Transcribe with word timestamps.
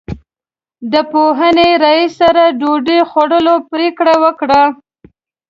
د 0.91 0.93
پوهنې 1.11 1.69
رئیس 1.85 2.11
سره 2.21 2.43
ډوډۍ 2.59 2.99
خوړلو 3.09 3.55
پرېکړه 3.71 4.15
وکړه. 4.23 4.61